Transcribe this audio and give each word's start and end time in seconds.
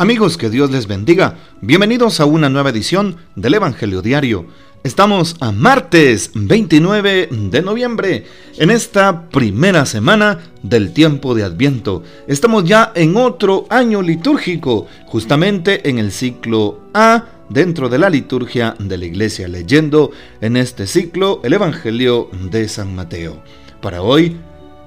Amigos, 0.00 0.36
que 0.36 0.48
Dios 0.48 0.70
les 0.70 0.86
bendiga. 0.86 1.38
Bienvenidos 1.60 2.20
a 2.20 2.24
una 2.24 2.48
nueva 2.48 2.70
edición 2.70 3.16
del 3.34 3.54
Evangelio 3.54 4.00
Diario. 4.00 4.46
Estamos 4.84 5.34
a 5.40 5.50
martes 5.50 6.30
29 6.34 7.28
de 7.32 7.62
noviembre, 7.62 8.24
en 8.58 8.70
esta 8.70 9.28
primera 9.28 9.86
semana 9.86 10.38
del 10.62 10.92
tiempo 10.92 11.34
de 11.34 11.42
Adviento. 11.42 12.04
Estamos 12.28 12.62
ya 12.62 12.92
en 12.94 13.16
otro 13.16 13.66
año 13.70 14.00
litúrgico, 14.00 14.86
justamente 15.06 15.90
en 15.90 15.98
el 15.98 16.12
ciclo 16.12 16.78
A 16.94 17.24
dentro 17.48 17.88
de 17.88 17.98
la 17.98 18.08
liturgia 18.08 18.76
de 18.78 18.98
la 18.98 19.04
iglesia, 19.04 19.48
leyendo 19.48 20.12
en 20.40 20.56
este 20.56 20.86
ciclo 20.86 21.40
el 21.42 21.54
Evangelio 21.54 22.30
de 22.52 22.68
San 22.68 22.94
Mateo. 22.94 23.42
Para 23.82 24.02
hoy 24.02 24.36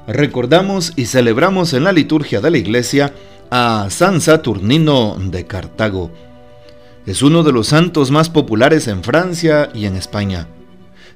recordamos 0.07 0.93
y 0.96 1.07
celebramos 1.07 1.73
en 1.73 1.84
la 1.84 1.91
liturgia 1.91 2.40
de 2.40 2.52
la 2.52 2.57
iglesia 2.57 3.13
a 3.54 3.88
San 3.90 4.22
Saturnino 4.22 5.18
de 5.20 5.46
Cartago. 5.46 6.10
Es 7.05 7.22
uno 7.22 7.44
de 7.44 7.52
los 7.52 7.68
santos 7.68 8.10
más 8.10 8.30
populares 8.30 8.88
en 8.88 9.04
Francia 9.04 9.70
y 9.74 9.86
en 9.86 9.98
España. 9.98 10.48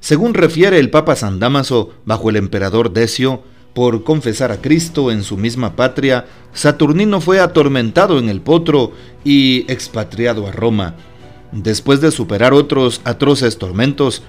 Según 0.00 0.34
refiere 0.34 0.78
el 0.78 0.90
Papa 0.90 1.16
San 1.16 1.40
Damaso 1.40 1.94
bajo 2.04 2.28
el 2.28 2.36
emperador 2.36 2.92
Decio, 2.92 3.42
por 3.72 4.04
confesar 4.04 4.52
a 4.52 4.60
Cristo 4.60 5.10
en 5.10 5.22
su 5.22 5.38
misma 5.38 5.76
patria, 5.76 6.26
Saturnino 6.52 7.22
fue 7.22 7.40
atormentado 7.40 8.18
en 8.18 8.28
el 8.28 8.42
potro 8.42 8.92
y 9.24 9.70
expatriado 9.72 10.46
a 10.46 10.52
Roma. 10.52 10.94
Después 11.52 12.02
de 12.02 12.10
superar 12.10 12.52
otros 12.52 13.00
atroces 13.04 13.56
tormentos, 13.56 14.22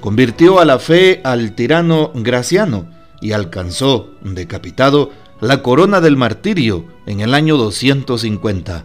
convirtió 0.00 0.58
a 0.58 0.64
la 0.64 0.78
fe 0.78 1.20
al 1.22 1.54
tirano 1.54 2.12
Graciano 2.14 2.86
y 3.20 3.32
alcanzó, 3.32 4.10
decapitado, 4.22 5.10
la 5.42 5.60
corona 5.60 6.00
del 6.00 6.16
martirio 6.16 6.84
en 7.04 7.18
el 7.18 7.34
año 7.34 7.56
250. 7.56 8.84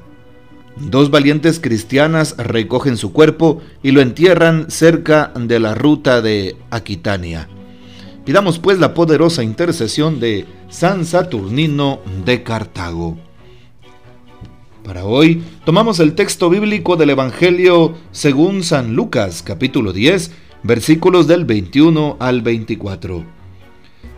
Dos 0.76 1.12
valientes 1.12 1.60
cristianas 1.60 2.36
recogen 2.36 2.98
su 2.98 3.14
cuerpo 3.14 3.62
y 3.84 3.92
lo 3.92 4.02
entierran 4.02 4.72
cerca 4.72 5.32
de 5.36 5.60
la 5.60 5.76
ruta 5.76 6.20
de 6.20 6.58
Aquitania. 6.72 7.48
Pidamos 8.26 8.58
pues 8.58 8.80
la 8.80 8.96
poderosa 8.96 9.44
intercesión 9.44 10.20
de 10.20 10.48
San 10.68 11.06
Saturnino 11.06 12.00
de 12.26 12.42
Cartago. 12.42 13.20
Para 14.84 15.06
hoy 15.06 15.44
tomamos 15.64 16.00
el 16.00 16.16
texto 16.16 16.50
bíblico 16.50 16.96
del 16.96 17.12
Evangelio 17.12 17.94
según 18.12 18.64
San 18.64 18.96
Lucas 18.96 19.44
capítulo 19.46 19.94
10 19.94 20.32
versículos 20.64 21.28
del 21.28 21.46
21 21.46 22.18
al 22.20 22.42
24. 22.42 23.37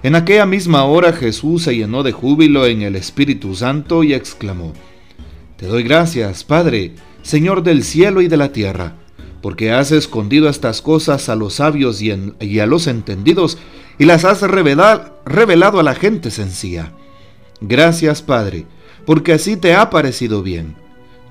En 0.02 0.16
aquella 0.16 0.45
misma 0.45 0.86
hora 0.86 1.11
Jesús 1.11 1.64
se 1.64 1.75
llenó 1.75 2.03
de 2.03 2.14
júbilo 2.14 2.66
en 2.66 2.83
el 2.83 2.95
Espíritu 2.95 3.53
Santo 3.53 4.03
y 4.06 4.14
exclamó, 4.14 4.72
Te 5.58 5.67
doy 5.67 5.83
gracias, 5.83 6.45
Padre, 6.45 6.94
Señor 7.22 7.64
del 7.64 7.83
cielo 7.83 8.22
y 8.22 8.30
de 8.30 8.38
la 8.38 8.53
tierra, 8.53 8.94
porque 9.41 9.73
has 9.73 9.91
escondido 9.91 10.47
estas 10.47 10.81
cosas 10.81 11.28
a 11.28 11.36
los 11.36 11.56
sabios 11.56 12.02
y, 12.02 12.59
a 12.59 12.66
los 12.66 12.88
entendidos 12.88 13.58
y 13.97 14.06
las 14.06 14.23
has 14.23 14.41
revelado 14.41 15.80
a 15.80 15.83
la 15.83 15.95
gente 15.95 16.31
sencilla. 16.31 16.94
Gracias, 17.59 18.22
Padre, 18.22 18.67
porque 19.06 19.34
así 19.34 19.58
te 19.58 19.75
ha 19.75 19.89
parecido 19.89 20.41
bien. 20.41 20.75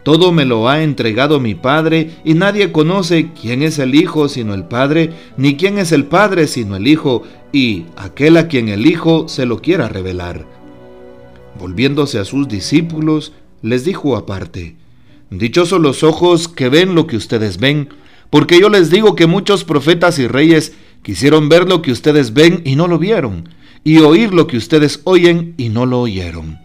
Todo 0.03 0.33
me 0.33 0.45
lo 0.45 0.69
ha 0.69 0.83
entregado 0.83 1.41
mi 1.41 1.55
Padre, 1.55 2.13
y 2.25 2.35
nadie 2.35 2.73
conoce 2.73 3.31
quién 3.39 3.63
es 3.63 3.79
el 3.79 3.95
Hijo 3.95 4.29
sino 4.29 4.55
el 4.55 4.65
Padre, 4.65 5.13
ni 5.37 5.57
quién 5.57 5.79
es 5.79 5.93
el 5.93 6.05
Padre 6.05 6.47
sino 6.47 6.77
el 6.77 6.87
Hijo, 6.87 7.25
y 7.53 7.87
aquel 7.97 8.37
a 8.37 8.49
quien 8.49 8.69
el 8.69 8.87
Hijo 8.87 9.29
se 9.29 9.47
lo 9.47 9.61
quiera 9.61 9.89
revelar. 9.89 10.47
Volviéndose 11.59 12.19
a 12.19 12.25
sus 12.25 12.49
discípulos, 12.49 13.33
les 13.63 13.85
dijo 13.85 14.17
aparte, 14.17 14.77
Dichosos 15.31 15.81
los 15.81 16.03
ojos 16.05 16.49
que 16.49 16.69
ven 16.69 16.95
lo 16.95 17.07
que 17.07 17.17
ustedes 17.17 17.59
ven, 17.59 17.91
porque 18.31 18.59
yo 18.61 18.71
les 18.71 18.91
digo 18.91 19.15
que 19.15 19.27
muchos 19.27 19.65
profetas 19.65 20.19
y 20.19 20.27
reyes 20.27 20.73
quisieron 21.03 21.49
ver 21.49 21.69
lo 21.69 21.83
que 21.83 21.93
ustedes 21.93 22.33
ven 22.33 22.63
y 22.65 22.77
no 22.77 22.89
lo 22.89 22.99
vieron, 22.99 23.49
y 23.85 23.99
oír 23.99 24.33
lo 24.33 24.47
que 24.47 24.57
ustedes 24.57 25.01
oyen 25.05 25.55
y 25.59 25.69
no 25.69 25.85
lo 25.87 26.01
oyeron. 26.01 26.59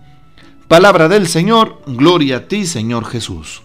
Palabra 0.67 1.09
del 1.09 1.27
Señor, 1.27 1.81
gloria 1.87 2.37
a 2.37 2.47
ti 2.47 2.65
Señor 2.65 3.05
Jesús. 3.05 3.63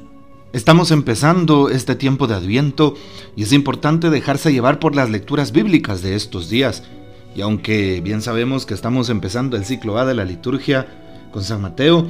Estamos 0.53 0.91
empezando 0.91 1.69
este 1.69 1.95
tiempo 1.95 2.27
de 2.27 2.35
Adviento 2.35 2.95
y 3.37 3.43
es 3.43 3.53
importante 3.53 4.11
dejarse 4.11 4.53
llevar 4.53 4.79
por 4.79 4.97
las 4.97 5.11
lecturas 5.11 5.53
bíblicas 5.53 6.03
de 6.03 6.17
estos 6.17 6.49
días. 6.49 6.83
Y 7.39 7.41
aunque 7.41 8.01
bien 8.01 8.21
sabemos 8.21 8.67
que 8.67 8.75
estamos 8.75 9.11
empezando 9.11 9.57
el 9.57 9.65
ciclo 9.65 9.97
A 9.97 10.05
de 10.05 10.13
la 10.13 10.25
liturgia 10.25 10.89
con 11.31 11.45
San 11.45 11.61
Mateo, 11.61 12.05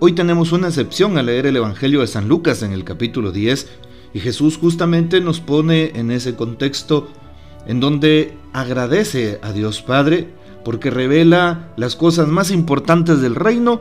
hoy 0.00 0.12
tenemos 0.12 0.52
una 0.52 0.68
excepción 0.68 1.16
al 1.16 1.24
leer 1.24 1.46
el 1.46 1.56
Evangelio 1.56 2.02
de 2.02 2.06
San 2.06 2.28
Lucas 2.28 2.62
en 2.62 2.74
el 2.74 2.84
capítulo 2.84 3.32
10 3.32 3.68
y 4.12 4.20
Jesús 4.20 4.58
justamente 4.58 5.22
nos 5.22 5.40
pone 5.40 5.92
en 5.94 6.10
ese 6.10 6.34
contexto 6.34 7.08
en 7.66 7.80
donde 7.80 8.36
agradece 8.52 9.38
a 9.40 9.52
Dios 9.52 9.80
Padre 9.80 10.28
porque 10.62 10.90
revela 10.90 11.72
las 11.78 11.96
cosas 11.96 12.28
más 12.28 12.50
importantes 12.50 13.22
del 13.22 13.34
reino 13.34 13.80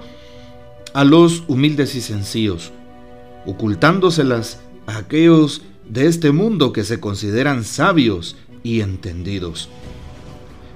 a 0.94 1.04
los 1.04 1.44
humildes 1.50 1.94
y 1.96 2.00
sencillos, 2.00 2.72
ocultándoselas 3.46 4.62
a 4.88 5.00
aquellos 5.00 5.62
de 5.90 6.08
este 6.08 6.32
mundo 6.32 6.72
que 6.72 6.86
se 6.86 7.02
consideran 7.02 7.66
sabios 7.66 8.38
y 8.64 8.80
entendidos. 8.80 9.68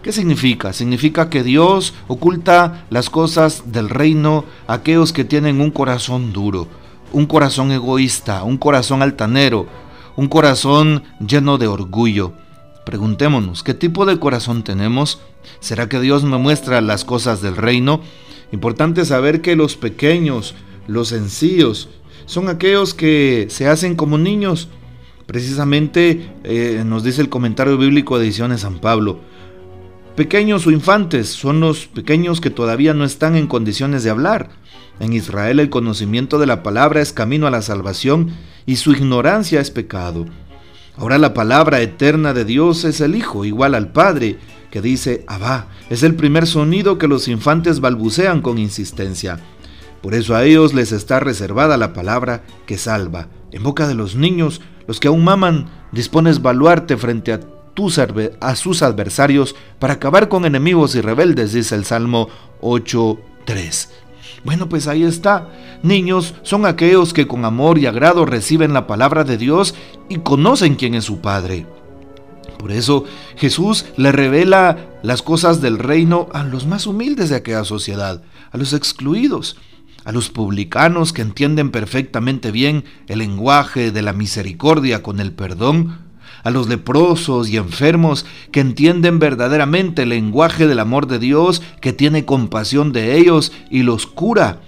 ¿Qué 0.04 0.14
significa? 0.14 0.72
Significa 0.72 1.30
que 1.30 1.44
Dios 1.44 1.94
oculta 2.08 2.86
las 2.90 3.10
cosas 3.10 3.74
del 3.74 3.90
reino 3.90 4.46
a 4.66 4.76
aquellos 4.76 5.12
que 5.12 5.26
tienen 5.26 5.60
un 5.60 5.72
corazón 5.72 6.32
duro, 6.32 6.70
un 7.12 7.26
corazón 7.26 7.74
egoísta, 7.74 8.44
un 8.44 8.58
corazón 8.58 9.02
altanero, 9.02 9.68
un 10.16 10.30
corazón 10.30 11.04
lleno 11.20 11.58
de 11.58 11.68
orgullo. 11.68 12.32
Preguntémonos, 12.86 13.62
¿qué 13.62 13.74
tipo 13.74 14.06
de 14.06 14.20
corazón 14.20 14.64
tenemos? 14.64 15.20
¿Será 15.60 15.90
que 15.90 16.00
Dios 16.00 16.24
me 16.24 16.38
muestra 16.38 16.80
las 16.80 17.04
cosas 17.04 17.42
del 17.42 17.58
reino? 17.58 18.00
Importante 18.54 19.04
saber 19.04 19.42
que 19.42 19.58
los 19.58 19.76
pequeños, 19.76 20.56
los 20.88 21.10
sencillos, 21.10 21.90
son 22.26 22.48
aquellos 22.48 22.94
que 22.94 23.48
se 23.50 23.68
hacen 23.68 23.98
como 23.98 24.18
niños. 24.18 24.70
Precisamente 25.26 26.32
eh, 26.46 26.84
nos 26.86 27.04
dice 27.04 27.22
el 27.22 27.30
comentario 27.30 27.78
bíblico 27.78 28.18
de 28.18 28.26
Ediciones 28.26 28.62
San 28.62 28.80
Pablo. 28.80 29.20
Pequeños 30.20 30.68
o 30.68 30.72
infantes 30.72 31.30
son 31.30 31.62
los 31.62 31.88
pequeños 31.88 32.42
que 32.42 32.50
todavía 32.50 32.94
no 32.94 33.06
están 33.06 33.38
en 33.38 33.48
condiciones 33.48 34.04
de 34.04 34.10
hablar. 34.10 34.50
En 35.00 35.14
Israel 35.14 35.62
el 35.62 35.70
conocimiento 35.70 36.40
de 36.40 36.46
la 36.46 36.62
palabra 36.62 37.00
es 37.00 37.14
camino 37.14 37.48
a 37.48 37.52
la 37.52 37.62
salvación 37.62 38.32
y 38.66 38.76
su 38.76 38.92
ignorancia 38.92 39.62
es 39.62 39.72
pecado. 39.72 40.26
Ahora 40.98 41.18
la 41.20 41.34
palabra 41.34 41.80
eterna 41.80 42.34
de 42.34 42.44
Dios 42.44 42.84
es 42.84 43.00
el 43.00 43.16
Hijo, 43.16 43.46
igual 43.46 43.74
al 43.74 43.94
Padre, 43.94 44.38
que 44.72 44.82
dice 44.82 45.24
Abba. 45.26 45.68
Es 45.90 46.04
el 46.04 46.16
primer 46.16 46.48
sonido 46.48 46.98
que 46.98 47.08
los 47.08 47.30
infantes 47.30 47.80
balbucean 47.80 48.42
con 48.42 48.58
insistencia. 48.58 49.40
Por 50.02 50.16
eso 50.16 50.36
a 50.36 50.44
ellos 50.44 50.74
les 50.74 50.92
está 50.92 51.22
reservada 51.22 51.78
la 51.78 51.94
palabra 51.94 52.44
que 52.66 52.78
salva. 52.78 53.30
En 53.54 53.64
boca 53.64 53.88
de 53.88 53.96
los 53.96 54.18
niños, 54.18 54.60
los 54.86 55.00
que 55.00 55.08
aún 55.08 55.24
maman, 55.24 55.70
dispones 55.94 56.42
baluarte 56.42 56.98
frente 56.98 57.32
a, 57.32 57.40
a 58.42 58.56
sus 58.56 58.82
adversarios 58.82 59.56
para 59.80 59.94
acabar 59.94 60.28
con 60.28 60.46
enemigos 60.46 60.96
y 60.96 61.02
rebeldes, 61.02 61.54
dice 61.54 61.76
el 61.76 61.86
Salmo 61.86 62.28
8.3. 62.62 63.88
Bueno, 64.44 64.68
pues 64.68 64.88
ahí 64.88 65.04
está. 65.04 65.50
Niños 65.82 66.36
son 66.44 66.66
aquellos 66.66 67.14
que 67.14 67.28
con 67.28 67.46
amor 67.46 67.78
y 67.78 67.86
agrado 67.86 68.26
reciben 68.26 68.74
la 68.74 68.86
palabra 68.86 69.24
de 69.24 69.38
Dios 69.38 69.76
y 70.10 70.18
conocen 70.20 70.76
quién 70.76 70.94
es 70.94 71.06
su 71.06 71.20
Padre. 71.20 71.66
Por 72.58 72.74
eso 72.74 73.06
Jesús 73.38 73.86
le 73.96 74.12
revela 74.12 74.90
las 75.02 75.22
cosas 75.22 75.62
del 75.62 75.80
reino 75.80 76.28
a 76.34 76.44
los 76.44 76.68
más 76.68 76.86
humildes 76.86 77.30
de 77.30 77.38
aquella 77.38 77.64
sociedad, 77.64 78.22
a 78.52 78.58
los 78.58 78.74
excluidos, 78.74 79.56
a 80.04 80.12
los 80.12 80.30
publicanos 80.30 81.14
que 81.14 81.22
entienden 81.22 81.72
perfectamente 81.72 82.52
bien 82.52 82.84
el 83.08 83.20
lenguaje 83.20 83.92
de 83.92 84.02
la 84.02 84.12
misericordia 84.12 85.02
con 85.02 85.22
el 85.22 85.32
perdón, 85.32 86.09
a 86.44 86.50
los 86.50 86.68
leprosos 86.68 87.50
y 87.50 87.58
enfermos 87.58 88.26
que 88.52 88.60
entienden 88.60 89.20
verdaderamente 89.20 90.04
el 90.04 90.10
lenguaje 90.10 90.68
del 90.68 90.80
amor 90.80 91.08
de 91.08 91.20
Dios, 91.20 91.62
que 91.82 91.94
tiene 91.94 92.26
compasión 92.26 92.92
de 92.92 93.18
ellos 93.18 93.52
y 93.70 93.84
los 93.84 94.08
cura, 94.08 94.62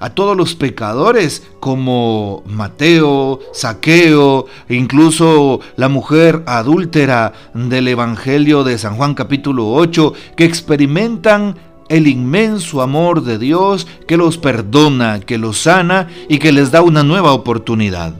a 0.00 0.10
todos 0.10 0.36
los 0.36 0.54
pecadores 0.54 1.46
como 1.60 2.42
Mateo, 2.46 3.40
Saqueo, 3.52 4.46
incluso 4.68 5.60
la 5.76 5.88
mujer 5.88 6.42
adúltera 6.46 7.34
del 7.52 7.86
Evangelio 7.86 8.64
de 8.64 8.78
San 8.78 8.96
Juan 8.96 9.14
capítulo 9.14 9.68
8, 9.72 10.14
que 10.36 10.44
experimentan 10.44 11.56
el 11.90 12.06
inmenso 12.06 12.80
amor 12.80 13.24
de 13.24 13.38
Dios 13.38 13.86
que 14.06 14.16
los 14.16 14.38
perdona, 14.38 15.20
que 15.20 15.36
los 15.36 15.58
sana 15.58 16.08
y 16.28 16.38
que 16.38 16.52
les 16.52 16.70
da 16.70 16.82
una 16.82 17.02
nueva 17.02 17.32
oportunidad. 17.32 18.14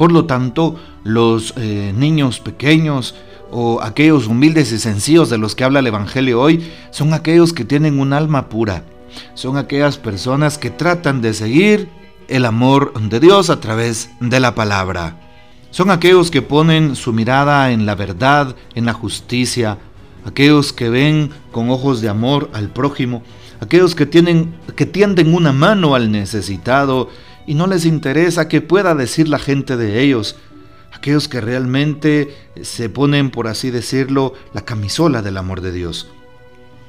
Por 0.00 0.12
lo 0.12 0.24
tanto, 0.24 0.76
los 1.04 1.52
eh, 1.58 1.92
niños 1.94 2.40
pequeños 2.40 3.14
o 3.50 3.82
aquellos 3.82 4.28
humildes 4.28 4.72
y 4.72 4.78
sencillos 4.78 5.28
de 5.28 5.36
los 5.36 5.54
que 5.54 5.62
habla 5.62 5.80
el 5.80 5.88
Evangelio 5.88 6.40
hoy 6.40 6.72
son 6.90 7.12
aquellos 7.12 7.52
que 7.52 7.66
tienen 7.66 8.00
un 8.00 8.14
alma 8.14 8.48
pura. 8.48 8.82
Son 9.34 9.58
aquellas 9.58 9.98
personas 9.98 10.56
que 10.56 10.70
tratan 10.70 11.20
de 11.20 11.34
seguir 11.34 11.90
el 12.28 12.46
amor 12.46 12.98
de 12.98 13.20
Dios 13.20 13.50
a 13.50 13.60
través 13.60 14.08
de 14.20 14.40
la 14.40 14.54
palabra. 14.54 15.20
Son 15.70 15.90
aquellos 15.90 16.30
que 16.30 16.40
ponen 16.40 16.96
su 16.96 17.12
mirada 17.12 17.70
en 17.70 17.84
la 17.84 17.94
verdad, 17.94 18.56
en 18.74 18.86
la 18.86 18.94
justicia, 18.94 19.76
aquellos 20.24 20.72
que 20.72 20.88
ven 20.88 21.28
con 21.52 21.68
ojos 21.68 22.00
de 22.00 22.08
amor 22.08 22.48
al 22.54 22.70
prójimo, 22.70 23.22
aquellos 23.60 23.94
que 23.94 24.06
tienen 24.06 24.54
que 24.76 24.86
tienden 24.86 25.34
una 25.34 25.52
mano 25.52 25.94
al 25.94 26.10
necesitado 26.10 27.10
y 27.50 27.54
no 27.54 27.66
les 27.66 27.84
interesa 27.84 28.46
qué 28.46 28.60
pueda 28.60 28.94
decir 28.94 29.28
la 29.28 29.40
gente 29.40 29.76
de 29.76 30.00
ellos, 30.00 30.36
aquellos 30.92 31.26
que 31.26 31.40
realmente 31.40 32.32
se 32.62 32.88
ponen, 32.88 33.32
por 33.32 33.48
así 33.48 33.72
decirlo, 33.72 34.34
la 34.54 34.64
camisola 34.64 35.20
del 35.20 35.36
amor 35.36 35.60
de 35.60 35.72
Dios, 35.72 36.06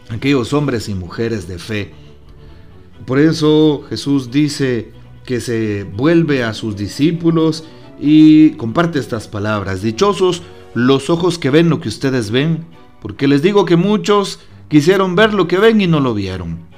aquellos 0.10 0.54
hombres 0.54 0.88
y 0.88 0.94
mujeres 0.94 1.48
de 1.48 1.58
fe. 1.58 1.94
Por 3.08 3.18
eso 3.18 3.84
Jesús 3.90 4.30
dice 4.30 4.92
que 5.26 5.42
se 5.42 5.84
vuelve 5.84 6.44
a 6.44 6.54
sus 6.54 6.76
discípulos 6.76 7.64
y 8.00 8.52
comparte 8.52 9.00
estas 9.00 9.28
palabras. 9.28 9.82
Dichosos 9.82 10.44
los 10.76 11.10
ojos 11.10 11.40
que 11.40 11.50
ven 11.50 11.72
lo 11.72 11.82
que 11.82 11.90
ustedes 11.90 12.30
ven, 12.30 12.66
porque 13.02 13.28
les 13.28 13.42
digo 13.42 13.66
que 13.66 13.78
muchos 13.78 14.38
quisieron 14.68 15.16
ver 15.16 15.34
lo 15.34 15.48
que 15.48 15.58
ven 15.58 15.82
y 15.82 15.88
no 15.88 16.02
lo 16.02 16.14
vieron. 16.14 16.71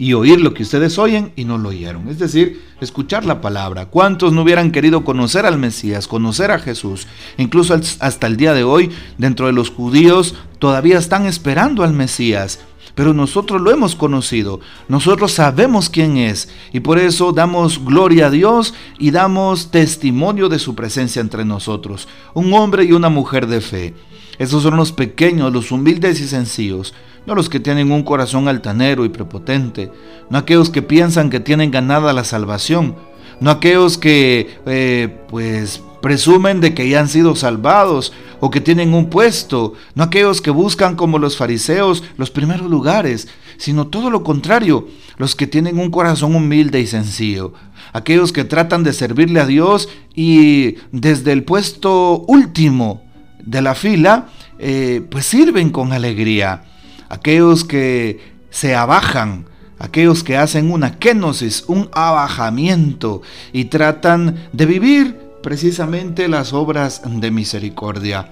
Y 0.00 0.14
oír 0.14 0.40
lo 0.40 0.54
que 0.54 0.62
ustedes 0.62 0.98
oyen 0.98 1.30
y 1.36 1.44
no 1.44 1.58
lo 1.58 1.68
oyeron. 1.68 2.08
Es 2.08 2.18
decir, 2.18 2.64
escuchar 2.80 3.26
la 3.26 3.42
palabra. 3.42 3.90
¿Cuántos 3.90 4.32
no 4.32 4.40
hubieran 4.40 4.72
querido 4.72 5.04
conocer 5.04 5.44
al 5.44 5.58
Mesías, 5.58 6.08
conocer 6.08 6.52
a 6.52 6.58
Jesús? 6.58 7.06
Incluso 7.36 7.74
hasta 7.74 8.26
el 8.26 8.38
día 8.38 8.54
de 8.54 8.64
hoy, 8.64 8.90
dentro 9.18 9.44
de 9.44 9.52
los 9.52 9.68
judíos, 9.68 10.36
todavía 10.58 10.96
están 10.96 11.26
esperando 11.26 11.84
al 11.84 11.92
Mesías 11.92 12.60
pero 12.94 13.14
nosotros 13.14 13.60
lo 13.60 13.70
hemos 13.70 13.94
conocido, 13.94 14.60
nosotros 14.88 15.32
sabemos 15.32 15.88
quién 15.88 16.16
es 16.16 16.48
y 16.72 16.80
por 16.80 16.98
eso 16.98 17.32
damos 17.32 17.82
gloria 17.84 18.26
a 18.26 18.30
Dios 18.30 18.74
y 18.98 19.12
damos 19.12 19.70
testimonio 19.70 20.48
de 20.48 20.58
su 20.58 20.74
presencia 20.74 21.20
entre 21.20 21.44
nosotros, 21.44 22.08
un 22.34 22.52
hombre 22.52 22.84
y 22.84 22.92
una 22.92 23.08
mujer 23.08 23.46
de 23.46 23.60
fe. 23.60 23.94
Esos 24.38 24.62
son 24.64 24.76
los 24.76 24.90
pequeños, 24.90 25.52
los 25.52 25.70
humildes 25.70 26.20
y 26.20 26.26
sencillos, 26.26 26.92
no 27.26 27.34
los 27.34 27.48
que 27.48 27.60
tienen 27.60 27.92
un 27.92 28.02
corazón 28.02 28.48
altanero 28.48 29.04
y 29.04 29.08
prepotente, 29.08 29.90
no 30.30 30.38
aquellos 30.38 30.70
que 30.70 30.82
piensan 30.82 31.30
que 31.30 31.40
tienen 31.40 31.70
ganada 31.70 32.12
la 32.12 32.24
salvación, 32.24 32.96
no 33.40 33.50
aquellos 33.50 33.98
que 33.98 34.58
eh, 34.66 35.18
pues 35.28 35.82
presumen 36.00 36.60
de 36.60 36.74
que 36.74 36.88
ya 36.88 37.00
han 37.00 37.08
sido 37.08 37.36
salvados 37.36 38.12
o 38.40 38.50
que 38.50 38.60
tienen 38.60 38.94
un 38.94 39.10
puesto, 39.10 39.74
no 39.94 40.04
aquellos 40.04 40.40
que 40.40 40.50
buscan 40.50 40.96
como 40.96 41.18
los 41.18 41.36
fariseos 41.36 42.02
los 42.16 42.30
primeros 42.30 42.70
lugares, 42.70 43.28
sino 43.58 43.88
todo 43.88 44.10
lo 44.10 44.22
contrario, 44.22 44.88
los 45.18 45.36
que 45.36 45.46
tienen 45.46 45.78
un 45.78 45.90
corazón 45.90 46.34
humilde 46.34 46.80
y 46.80 46.86
sencillo, 46.86 47.52
aquellos 47.92 48.32
que 48.32 48.44
tratan 48.44 48.82
de 48.82 48.92
servirle 48.92 49.40
a 49.40 49.46
Dios 49.46 49.88
y 50.14 50.76
desde 50.92 51.32
el 51.32 51.44
puesto 51.44 52.24
último 52.26 53.02
de 53.42 53.62
la 53.62 53.74
fila, 53.74 54.28
eh, 54.58 55.02
pues 55.10 55.26
sirven 55.26 55.70
con 55.70 55.92
alegría, 55.92 56.64
aquellos 57.10 57.64
que 57.64 58.20
se 58.48 58.74
abajan, 58.74 59.44
aquellos 59.78 60.24
que 60.24 60.38
hacen 60.38 60.70
una 60.70 60.98
kenosis, 60.98 61.64
un 61.66 61.90
abajamiento 61.92 63.20
y 63.52 63.66
tratan 63.66 64.48
de 64.52 64.64
vivir 64.64 65.20
precisamente 65.42 66.28
las 66.28 66.54
obras 66.54 67.02
de 67.04 67.30
misericordia. 67.30 68.30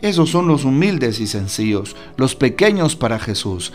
Esos 0.00 0.30
son 0.30 0.48
los 0.48 0.64
humildes 0.64 1.20
y 1.20 1.26
sencillos, 1.26 1.94
los 2.16 2.34
pequeños 2.34 2.96
para 2.96 3.18
Jesús, 3.18 3.72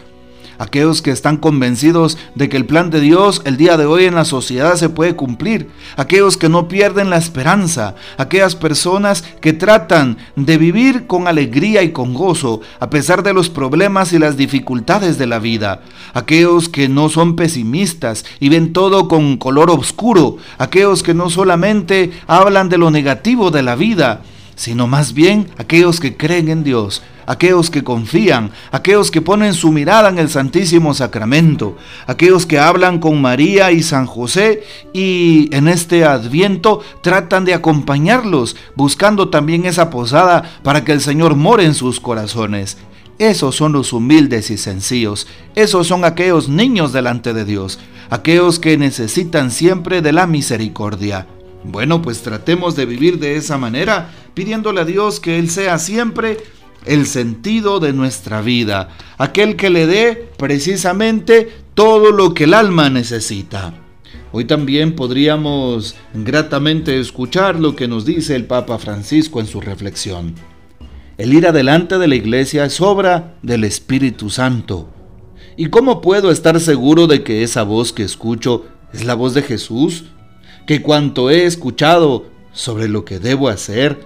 aquellos 0.60 1.02
que 1.02 1.10
están 1.10 1.38
convencidos 1.38 2.18
de 2.36 2.50
que 2.50 2.58
el 2.58 2.66
plan 2.66 2.92
de 2.92 3.00
Dios 3.00 3.42
el 3.46 3.58
día 3.58 3.78
de 3.78 3.88
hoy 3.88 4.06
en 4.06 4.14
la 4.14 4.26
sociedad 4.26 4.76
se 4.76 4.90
puede 4.90 5.16
cumplir, 5.16 5.70
aquellos 5.98 6.38
que 6.38 6.50
no 6.50 6.68
pierden 6.68 7.10
la 7.10 7.18
esperanza, 7.18 7.96
aquellas 8.18 8.56
personas 8.56 9.24
que 9.42 9.54
tratan 9.54 10.18
de 10.36 10.58
vivir 10.58 11.08
con 11.08 11.28
alegría 11.28 11.82
y 11.82 11.92
con 11.92 12.14
gozo 12.14 12.62
a 12.80 12.90
pesar 12.90 13.24
de 13.24 13.34
los 13.34 13.50
problemas 13.50 14.14
y 14.14 14.20
las 14.20 14.38
dificultades 14.38 15.18
de 15.18 15.26
la 15.26 15.40
vida, 15.40 15.82
aquellos 16.14 16.70
que 16.70 16.90
no 16.90 17.10
son 17.10 17.36
pesimistas 17.36 18.26
y 18.40 18.50
ven 18.50 18.74
todo 18.74 19.08
con 19.08 19.38
color 19.38 19.72
oscuro, 19.72 20.38
aquellos 20.58 21.02
que 21.02 21.14
no 21.14 21.30
solamente 21.30 22.12
hablan 22.28 22.70
de 22.70 22.78
lo 22.78 22.92
negativo 22.92 23.50
de 23.50 23.64
la 23.64 23.76
vida, 23.76 24.22
sino 24.56 24.88
más 24.88 25.14
bien 25.14 25.48
aquellos 25.58 26.02
que 26.02 26.18
creen 26.18 26.50
en 26.50 26.66
Dios, 26.66 27.02
aquellos 27.30 27.70
que 27.70 27.84
confían, 27.84 28.50
aquellos 28.72 29.12
que 29.12 29.22
ponen 29.22 29.54
su 29.54 29.72
mirada 29.72 30.10
en 30.10 30.18
el 30.18 30.30
Santísimo 30.30 30.96
Sacramento, 30.96 31.78
aquellos 32.08 32.48
que 32.48 32.58
hablan 32.58 32.98
con 32.98 33.22
María 33.22 33.72
y 33.72 33.84
San 33.84 34.08
José 34.08 34.64
y 34.94 35.48
en 35.56 35.68
este 35.68 36.06
adviento 36.06 36.82
tratan 37.04 37.46
de 37.46 37.54
acompañarlos, 37.54 38.56
buscando 38.76 39.30
también 39.30 39.66
esa 39.66 39.92
posada 39.92 40.60
para 40.64 40.84
que 40.84 40.92
el 40.92 41.02
Señor 41.02 41.36
more 41.36 41.64
en 41.64 41.76
sus 41.76 42.00
corazones. 42.00 42.78
Esos 43.20 43.56
son 43.56 43.74
los 43.74 43.94
humildes 43.94 44.50
y 44.50 44.58
sencillos, 44.58 45.28
esos 45.54 45.86
son 45.86 46.06
aquellos 46.06 46.50
niños 46.50 46.94
delante 46.94 47.34
de 47.36 47.46
Dios, 47.46 47.78
aquellos 48.10 48.58
que 48.58 48.76
necesitan 48.76 49.52
siempre 49.52 50.02
de 50.02 50.14
la 50.14 50.26
misericordia. 50.26 51.28
Bueno, 51.64 52.02
pues 52.02 52.24
tratemos 52.24 52.76
de 52.76 52.88
vivir 52.88 53.20
de 53.20 53.36
esa 53.36 53.60
manera, 53.60 54.10
pidiéndole 54.34 54.82
a 54.82 54.86
Dios 54.86 55.20
que 55.20 55.38
Él 55.38 55.52
sea 55.52 55.78
siempre 55.78 56.38
el 56.86 57.06
sentido 57.06 57.80
de 57.80 57.94
nuestra 57.94 58.42
vida, 58.42 58.90
aquel 59.18 59.56
que 59.56 59.70
le 59.70 59.88
dé 59.88 60.30
precisamente 60.38 61.50
todo 61.74 62.12
lo 62.12 62.34
que 62.34 62.46
el 62.46 62.54
alma 62.54 62.90
necesita. 62.90 63.74
Hoy 64.32 64.46
también 64.46 64.96
podríamos 64.96 65.96
gratamente 66.14 67.00
escuchar 67.00 67.60
lo 67.60 67.76
que 67.76 67.88
nos 67.88 68.06
dice 68.06 68.36
el 68.36 68.46
Papa 68.46 68.78
Francisco 68.78 69.40
en 69.40 69.48
su 69.48 69.60
reflexión. 69.60 70.36
El 71.18 71.34
ir 71.34 71.48
adelante 71.48 71.98
de 71.98 72.08
la 72.08 72.16
iglesia 72.16 72.64
es 72.66 72.80
obra 72.80 73.36
del 73.42 73.64
Espíritu 73.64 74.30
Santo. 74.30 74.90
¿Y 75.58 75.66
cómo 75.66 76.00
puedo 76.00 76.32
estar 76.32 76.60
seguro 76.60 77.08
de 77.08 77.24
que 77.24 77.44
esa 77.44 77.64
voz 77.64 77.92
que 77.92 78.04
escucho 78.04 78.66
es 78.94 79.04
la 79.04 79.16
voz 79.16 79.34
de 79.34 79.42
Jesús? 79.42 80.06
Que 80.68 80.82
cuanto 80.82 81.30
he 81.30 81.46
escuchado 81.46 82.28
sobre 82.54 82.88
lo 82.88 83.06
que 83.06 83.20
debo 83.20 83.50
hacer 83.50 84.00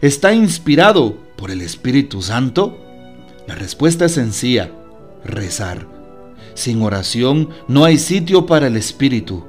está 0.00 0.34
inspirado 0.34 1.18
por 1.36 1.50
el 1.50 1.62
Espíritu 1.62 2.22
Santo? 2.22 2.78
La 3.46 3.54
respuesta 3.54 4.06
es 4.06 4.12
sencilla, 4.12 4.72
rezar. 5.24 5.86
Sin 6.54 6.82
oración 6.82 7.50
no 7.68 7.84
hay 7.84 7.98
sitio 7.98 8.46
para 8.46 8.66
el 8.66 8.76
Espíritu. 8.76 9.44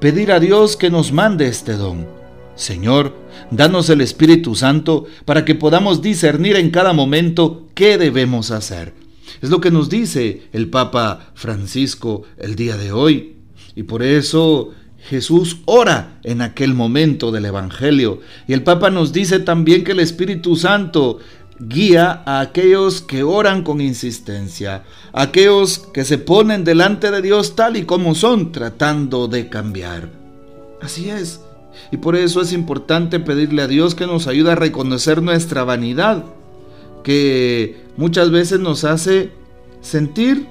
Pedir 0.00 0.32
a 0.32 0.40
Dios 0.40 0.76
que 0.76 0.90
nos 0.90 1.12
mande 1.12 1.46
este 1.46 1.74
don. 1.74 2.06
Señor, 2.54 3.14
danos 3.50 3.88
el 3.90 4.00
Espíritu 4.00 4.54
Santo 4.56 5.06
para 5.24 5.44
que 5.44 5.54
podamos 5.54 6.02
discernir 6.02 6.56
en 6.56 6.70
cada 6.70 6.92
momento 6.92 7.68
qué 7.74 7.98
debemos 7.98 8.50
hacer. 8.50 8.94
Es 9.40 9.50
lo 9.50 9.60
que 9.60 9.70
nos 9.70 9.88
dice 9.88 10.48
el 10.52 10.68
Papa 10.68 11.30
Francisco 11.34 12.22
el 12.38 12.56
día 12.56 12.76
de 12.76 12.90
hoy. 12.90 13.36
Y 13.76 13.84
por 13.84 14.02
eso 14.02 14.70
Jesús 14.98 15.58
ora 15.64 16.18
en 16.22 16.42
aquel 16.42 16.74
momento 16.74 17.30
del 17.30 17.46
Evangelio. 17.46 18.20
Y 18.46 18.52
el 18.52 18.62
Papa 18.62 18.90
nos 18.90 19.12
dice 19.12 19.40
también 19.40 19.84
que 19.84 19.92
el 19.92 20.00
Espíritu 20.00 20.56
Santo 20.56 21.18
guía 21.60 22.22
a 22.24 22.40
aquellos 22.40 23.00
que 23.00 23.22
oran 23.22 23.62
con 23.62 23.80
insistencia, 23.80 24.84
aquellos 25.12 25.78
que 25.78 26.04
se 26.04 26.18
ponen 26.18 26.64
delante 26.64 27.10
de 27.10 27.22
Dios 27.22 27.56
tal 27.56 27.76
y 27.76 27.84
como 27.84 28.14
son, 28.14 28.52
tratando 28.52 29.28
de 29.28 29.48
cambiar. 29.48 30.10
Así 30.80 31.10
es. 31.10 31.40
Y 31.90 31.96
por 31.96 32.16
eso 32.16 32.40
es 32.40 32.52
importante 32.52 33.20
pedirle 33.20 33.62
a 33.62 33.68
Dios 33.68 33.94
que 33.94 34.06
nos 34.06 34.26
ayude 34.26 34.52
a 34.52 34.56
reconocer 34.56 35.22
nuestra 35.22 35.64
vanidad, 35.64 36.24
que 37.02 37.82
muchas 37.96 38.30
veces 38.30 38.60
nos 38.60 38.84
hace 38.84 39.32
sentir 39.80 40.46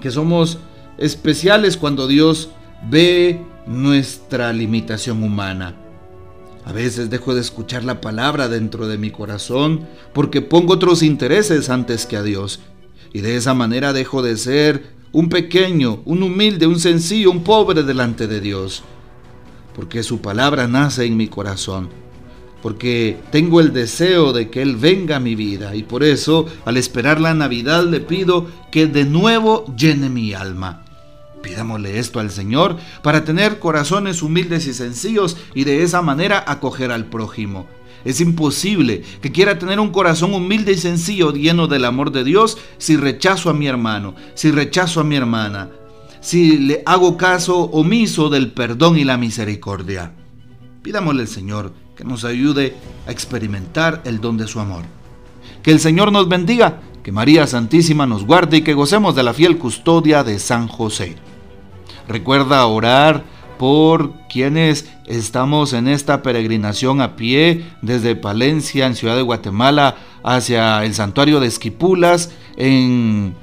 que 0.00 0.10
somos 0.10 0.58
especiales 0.98 1.76
cuando 1.76 2.06
Dios 2.06 2.50
ve 2.88 3.40
nuestra 3.66 4.52
limitación 4.52 5.22
humana. 5.22 5.74
A 6.64 6.72
veces 6.72 7.10
dejo 7.10 7.34
de 7.34 7.40
escuchar 7.40 7.84
la 7.84 8.00
palabra 8.00 8.48
dentro 8.48 8.88
de 8.88 8.98
mi 8.98 9.10
corazón 9.10 9.86
porque 10.12 10.42
pongo 10.42 10.74
otros 10.74 11.02
intereses 11.02 11.70
antes 11.70 12.06
que 12.06 12.16
a 12.16 12.22
Dios. 12.22 12.60
Y 13.12 13.20
de 13.20 13.36
esa 13.36 13.54
manera 13.54 13.92
dejo 13.92 14.20
de 14.20 14.36
ser 14.36 14.96
un 15.12 15.28
pequeño, 15.28 16.02
un 16.04 16.22
humilde, 16.22 16.66
un 16.66 16.80
sencillo, 16.80 17.30
un 17.30 17.44
pobre 17.44 17.84
delante 17.84 18.26
de 18.26 18.40
Dios. 18.40 18.82
Porque 19.74 20.02
su 20.02 20.20
palabra 20.20 20.66
nace 20.66 21.04
en 21.04 21.16
mi 21.16 21.28
corazón. 21.28 21.88
Porque 22.62 23.16
tengo 23.30 23.60
el 23.60 23.72
deseo 23.72 24.32
de 24.32 24.50
que 24.50 24.60
Él 24.60 24.74
venga 24.74 25.16
a 25.16 25.20
mi 25.20 25.36
vida. 25.36 25.76
Y 25.76 25.84
por 25.84 26.02
eso, 26.02 26.46
al 26.64 26.76
esperar 26.76 27.20
la 27.20 27.32
Navidad, 27.32 27.84
le 27.84 28.00
pido 28.00 28.48
que 28.72 28.88
de 28.88 29.04
nuevo 29.04 29.72
llene 29.76 30.08
mi 30.08 30.34
alma. 30.34 30.85
Pidámosle 31.46 32.00
esto 32.00 32.18
al 32.18 32.32
Señor 32.32 32.76
para 33.04 33.24
tener 33.24 33.60
corazones 33.60 34.20
humildes 34.20 34.66
y 34.66 34.74
sencillos 34.74 35.36
y 35.54 35.62
de 35.62 35.84
esa 35.84 36.02
manera 36.02 36.42
acoger 36.44 36.90
al 36.90 37.06
prójimo. 37.06 37.68
Es 38.04 38.20
imposible 38.20 39.04
que 39.20 39.30
quiera 39.30 39.56
tener 39.56 39.78
un 39.78 39.90
corazón 39.90 40.34
humilde 40.34 40.72
y 40.72 40.76
sencillo 40.76 41.32
lleno 41.32 41.68
del 41.68 41.84
amor 41.84 42.10
de 42.10 42.24
Dios 42.24 42.58
si 42.78 42.96
rechazo 42.96 43.48
a 43.48 43.54
mi 43.54 43.68
hermano, 43.68 44.16
si 44.34 44.50
rechazo 44.50 45.00
a 45.00 45.04
mi 45.04 45.14
hermana, 45.14 45.70
si 46.20 46.58
le 46.58 46.82
hago 46.84 47.16
caso 47.16 47.56
omiso 47.58 48.28
del 48.28 48.50
perdón 48.50 48.98
y 48.98 49.04
la 49.04 49.16
misericordia. 49.16 50.14
Pidámosle 50.82 51.22
al 51.22 51.28
Señor 51.28 51.72
que 51.94 52.02
nos 52.02 52.24
ayude 52.24 52.74
a 53.06 53.12
experimentar 53.12 54.02
el 54.04 54.20
don 54.20 54.36
de 54.36 54.48
su 54.48 54.58
amor. 54.58 54.82
Que 55.62 55.70
el 55.70 55.78
Señor 55.78 56.10
nos 56.10 56.28
bendiga, 56.28 56.80
que 57.04 57.12
María 57.12 57.46
Santísima 57.46 58.04
nos 58.04 58.24
guarde 58.24 58.56
y 58.56 58.62
que 58.62 58.74
gocemos 58.74 59.14
de 59.14 59.22
la 59.22 59.32
fiel 59.32 59.58
custodia 59.58 60.24
de 60.24 60.40
San 60.40 60.66
José. 60.66 61.14
Recuerda 62.08 62.66
orar 62.66 63.24
por 63.58 64.12
quienes 64.28 64.90
estamos 65.06 65.72
en 65.72 65.88
esta 65.88 66.22
peregrinación 66.22 67.00
a 67.00 67.16
pie 67.16 67.64
desde 67.82 68.16
Palencia, 68.16 68.86
en 68.86 68.94
Ciudad 68.94 69.16
de 69.16 69.22
Guatemala, 69.22 69.96
hacia 70.22 70.84
el 70.84 70.94
santuario 70.94 71.40
de 71.40 71.46
Esquipulas, 71.46 72.32
en 72.56 73.34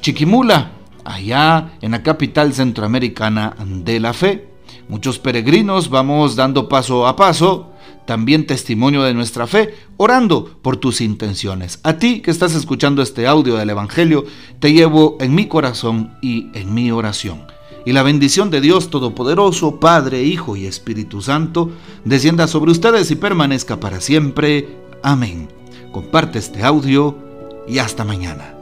Chiquimula, 0.00 0.70
allá 1.04 1.72
en 1.80 1.92
la 1.92 2.02
capital 2.02 2.52
centroamericana 2.52 3.56
de 3.58 4.00
la 4.00 4.12
fe. 4.12 4.48
Muchos 4.88 5.18
peregrinos 5.18 5.90
vamos 5.90 6.36
dando 6.36 6.68
paso 6.68 7.06
a 7.06 7.16
paso, 7.16 7.72
también 8.06 8.46
testimonio 8.46 9.02
de 9.02 9.12
nuestra 9.12 9.46
fe, 9.46 9.74
orando 9.98 10.58
por 10.62 10.78
tus 10.78 11.00
intenciones. 11.00 11.80
A 11.82 11.94
ti 11.94 12.20
que 12.20 12.30
estás 12.30 12.54
escuchando 12.54 13.02
este 13.02 13.26
audio 13.26 13.56
del 13.56 13.70
Evangelio, 13.70 14.24
te 14.60 14.72
llevo 14.72 15.18
en 15.20 15.34
mi 15.34 15.46
corazón 15.46 16.16
y 16.22 16.48
en 16.54 16.72
mi 16.72 16.90
oración. 16.90 17.57
Y 17.84 17.92
la 17.92 18.02
bendición 18.02 18.50
de 18.50 18.60
Dios 18.60 18.90
Todopoderoso, 18.90 19.80
Padre, 19.80 20.22
Hijo 20.22 20.56
y 20.56 20.66
Espíritu 20.66 21.22
Santo, 21.22 21.70
descienda 22.04 22.46
sobre 22.46 22.72
ustedes 22.72 23.10
y 23.10 23.16
permanezca 23.16 23.80
para 23.80 24.00
siempre. 24.00 24.76
Amén. 25.02 25.48
Comparte 25.92 26.38
este 26.38 26.62
audio 26.62 27.16
y 27.66 27.78
hasta 27.78 28.04
mañana. 28.04 28.57